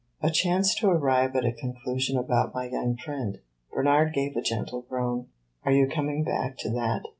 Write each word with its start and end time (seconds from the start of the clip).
"A 0.19 0.31
chance 0.31 0.73
to 0.79 0.89
arrive 0.89 1.35
at 1.35 1.45
a 1.45 1.51
conclusion 1.51 2.17
about 2.17 2.55
my 2.55 2.67
young 2.67 2.97
friend." 2.97 3.37
Bernard 3.71 4.15
gave 4.15 4.35
a 4.35 4.41
gentle 4.41 4.81
groan. 4.81 5.27
"Are 5.63 5.71
you 5.71 5.85
coming 5.87 6.23
back 6.23 6.57
to 6.61 6.71
that? 6.71 7.03